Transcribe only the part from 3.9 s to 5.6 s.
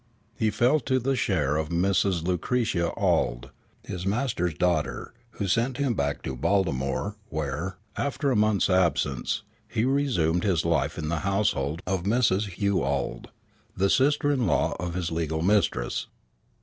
masters daughter, who